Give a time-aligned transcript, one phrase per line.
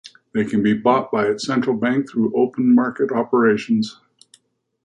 [0.33, 3.99] They can be bought by its Central Bank through open market operations.